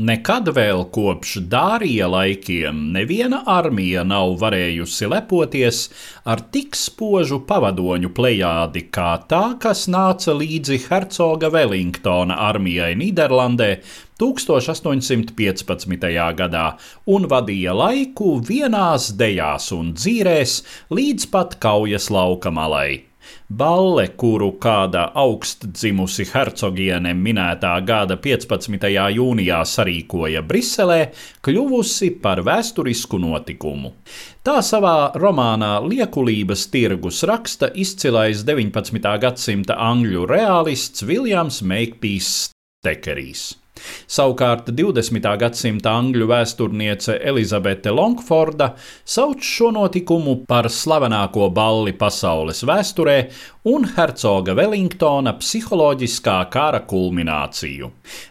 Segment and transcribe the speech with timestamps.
[0.00, 5.80] Nekad vēl kopš Dārija laikiem neviena armija nav varējusi lepoties
[6.24, 13.68] ar tik spožu pavadoņu plejādi kā tā, kas nāca līdzi hercoga Wellingtona armijai Nīderlandē
[14.22, 16.08] 1815.
[16.40, 16.64] gadā
[17.04, 20.58] un vadīja laiku vienās dejās un dzīrēs
[20.96, 23.09] līdz pat kaujas lauka malai.
[23.48, 28.88] Balle, kuru kāda augstdzimusi hercogiene minētā gada 15.
[29.16, 31.00] jūnijā sarīkoja Briselē,
[31.44, 33.94] kļuvusi par vēsturisku notikumu.
[34.46, 39.16] Tā savā romānā Liekulības tirgus raksta izcilais 19.
[39.20, 42.50] gadsimta angļu realists Viljams Meikpīs
[42.84, 43.59] Tekerijs.
[44.10, 45.26] Savukārt 20.
[45.40, 48.72] gadsimta angļu vēsturniece Elizabete Longforda
[49.06, 53.16] sauc šo notikumu par slavenāko balli pasaules vēsturē
[53.70, 57.90] un hercoga Wellingtona psiholoģiskā kara kulmināciju.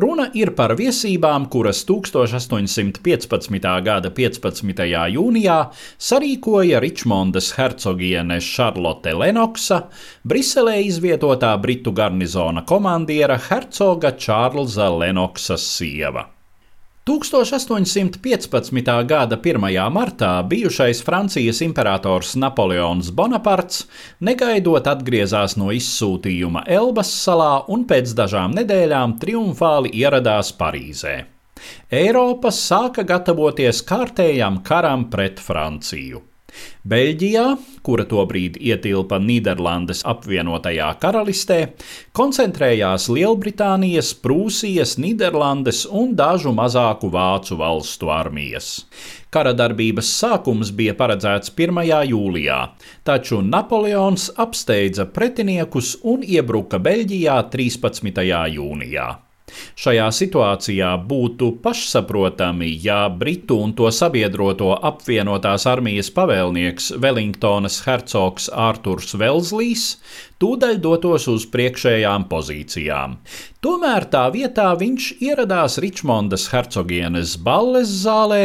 [0.00, 3.60] Runa ir par viesībām, kuras 1815.
[3.84, 4.82] gada 15.
[5.14, 5.58] jūnijā
[6.00, 9.82] sarīkoja Ričmondas hercogiene Šarlote Lenoksa,
[10.24, 15.19] Briselē izvietotā britu garnizona komandiera hercoga Čārlza Lenoksa.
[15.20, 16.30] Noksas sieva.
[17.04, 19.06] 1815.
[19.06, 19.90] gada 1.
[19.92, 23.84] martā bijušais Francijas imperators Napoleons Bonaparts
[24.20, 31.16] negaidot atgriezās no izsūtījuma Elbas salā un pēc dažām nedēļām triumfāli ieradās Parīzē.
[31.92, 36.29] Eiropa sāka gatavoties kārtējam karam pret Franciju.
[36.90, 37.44] Beļģijā,
[37.86, 41.58] kura tobrīd ietilpa Nīderlandes apvienotajā karalistē,
[42.16, 48.72] koncentrējās Lielbritānijas, Prūsijas, Nīderlandes un dažu mazāku vācu valstu armijas.
[49.30, 51.84] Kara darbības sākums bija paredzēts 1.
[52.10, 52.60] jūlijā,
[53.06, 58.24] taču Napoleons apsteidza pretiniekus un iebruka Beļģijā 13.
[58.58, 59.10] jūnijā.
[59.80, 69.16] Šajā situācijā būtu pašsaprotami, ja Britu un to sabiedroto apvienotās armijas pavēlnieks Wellingtonas hercogs Ārturs
[69.20, 69.86] Velslīs
[70.40, 73.18] tūdaļ dotos uz priekšējām pozīcijām.
[73.64, 78.42] Tomēr tā vietā viņš ieradās Ričmondas hercogienes balles zālē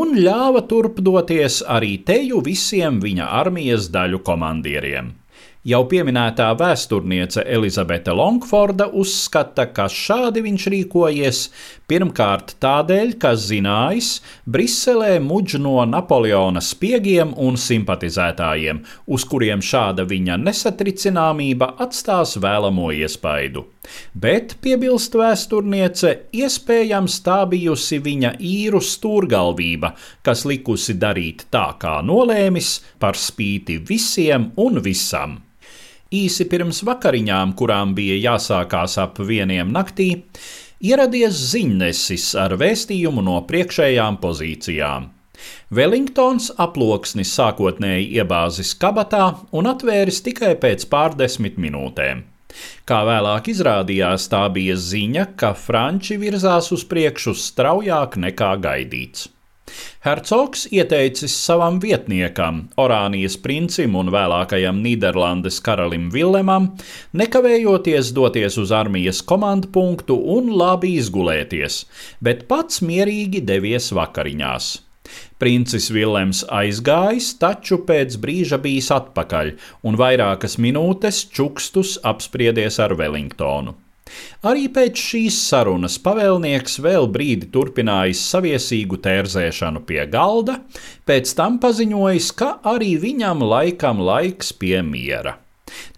[0.00, 5.19] un ļāva turpdoties arī teju visiem viņa armijas daļu komandieriem.
[5.60, 11.40] Jau pieminētā vēsturniece Elizabete Longforda uzskata, ka šādi viņš rīkojies
[11.84, 14.08] pirmkārt tādēļ, ka zinājis
[14.48, 23.66] Briselē muģ no Napoleona spiegiem un simpatizētājiem, uz kuriem šāda viņa nesatricināmība atstās vēlamo iespaidu.
[24.12, 29.94] Bet, piebilst vēsturniece, iespējams tā bijusi viņa īru stūrgalvība,
[30.26, 35.38] kas likusi darīt tā, kā nolēmis, par spīti visiem un visam.
[36.10, 40.10] Īsi pirms vakariņām, kurām bija jāsākās ap vieniem naktī,
[40.82, 45.08] ieradies ziņnesis ar vēstījumu no priekšējām pozīcijām.
[45.72, 52.26] Wellingtons aploksni sākotnēji iebāzis kabatā un atvēris tikai pēc pārdesmit minūtēm.
[52.88, 59.28] Kā vēlāk izrādījās, tā bija ziņa, ka franči virzās uz priekšu straujāk nekā gaidīts.
[60.04, 66.70] Hercogs ieteicis savam vietniekam, Orānijas princim un vēlākajam Nīderlandes karalim Villemam,
[67.22, 71.84] nekavējoties doties uz armijas komandu punktu un labi izgulēties,
[72.24, 74.72] bet pats mierīgi devies vakariņās.
[75.40, 79.54] Princis Vilems aizgājis, taču pēc brīža bijis atpakaļ
[79.88, 83.76] un vairākas minūtes čukstus apspriedies ar Wellingtonu.
[84.50, 90.58] Arī pēc šīs sarunas pavēlnieks vēl brīdi turpinājis saviesīgu tērzēšanu pie galda,
[91.08, 95.38] pēc tam paziņojis, ka arī viņam laikam laiks pie miera.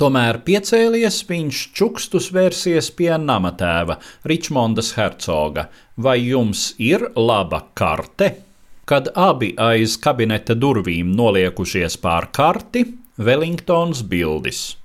[0.00, 3.98] Tomēr piecēlies viņš čukstus vērsies pie namatēva
[4.30, 5.68] Ričmondas hercoga.
[5.96, 8.47] Vai jums ir laba karte?
[8.88, 12.86] Kad abi aiz kabineta durvīm noliekušies pār karti,
[13.20, 14.78] Wellingtons bildis.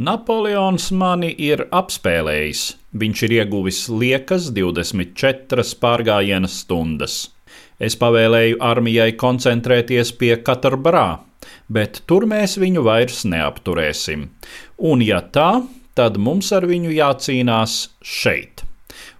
[0.00, 2.62] Napoleons mani ir apspēlējis.
[2.96, 7.18] Viņš ir ieguvis liekas 24 pārgājiena stundas.
[7.76, 11.18] Es pavēlēju armijai koncentrēties pie Katarbrā,
[11.68, 14.30] bet tur mēs viņu vairs neapturēsim.
[14.80, 15.50] Un ja tā,
[15.92, 18.55] tad mums ar viņu jācīnās šeit.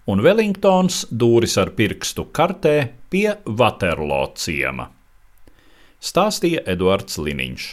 [0.07, 2.77] Un Wellingtons dūris ar pirkstu kartē
[3.11, 3.27] pie
[3.59, 4.87] Vaterlo ciema.
[5.99, 7.65] Stāstīja Eduards Liniņš.